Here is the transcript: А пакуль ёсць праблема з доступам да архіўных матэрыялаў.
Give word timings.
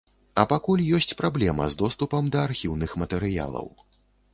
А 0.43 0.45
пакуль 0.53 0.83
ёсць 1.01 1.17
праблема 1.21 1.69
з 1.75 1.79
доступам 1.85 2.33
да 2.37 2.43
архіўных 2.49 3.01
матэрыялаў. 3.05 3.75